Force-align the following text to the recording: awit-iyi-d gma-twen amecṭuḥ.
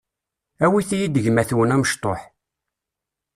awit-iyi-d 0.65 1.21
gma-twen 1.23 1.69
amecṭuḥ. 1.75 2.21